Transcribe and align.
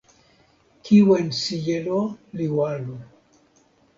kiwen 0.83 1.27
sijelo 1.41 1.99
li 2.37 2.47
walo. 2.57 2.97